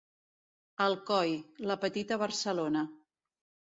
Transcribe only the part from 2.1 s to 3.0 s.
Barcelona.